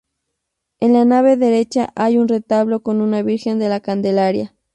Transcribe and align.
En 0.79 0.93
la 0.93 1.05
nave 1.05 1.37
derecha 1.37 1.93
hay 1.95 2.17
un 2.17 2.27
retablo 2.27 2.81
con 2.81 3.01
una 3.01 3.21
Virgen 3.21 3.59
de 3.59 3.69
la 3.69 3.81
Candelaria. 3.81 4.55